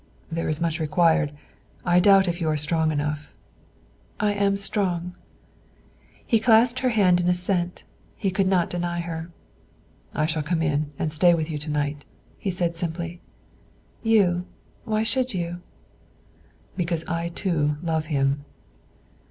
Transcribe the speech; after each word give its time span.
"There 0.31 0.49
is 0.49 0.59
much 0.59 0.79
required; 0.79 1.31
I 1.85 1.99
doubt 1.99 2.27
if 2.27 2.41
you 2.41 2.49
are 2.49 2.57
strong 2.57 2.91
enough." 2.91 3.31
"I 4.19 4.33
am 4.33 4.55
strong." 4.57 5.13
He 6.25 6.39
clasped 6.39 6.79
her 6.79 6.89
hand 6.89 7.19
in 7.21 7.29
assent; 7.29 7.83
he 8.15 8.31
could 8.31 8.47
not 8.47 8.71
deny 8.71 9.01
her. 9.01 9.29
"I 10.11 10.25
shall 10.25 10.41
come 10.41 10.63
in 10.63 10.91
and 10.97 11.13
stay 11.13 11.35
with 11.35 11.51
you 11.51 11.59
to 11.59 11.69
night," 11.69 12.03
he 12.39 12.49
said 12.49 12.75
simply. 12.77 13.21
"You. 14.01 14.47
Why 14.85 15.03
should 15.03 15.35
you?" 15.35 15.61
"Because 16.75 17.03
I 17.05 17.29
too 17.29 17.77
love 17.83 18.07
him." 18.07 18.43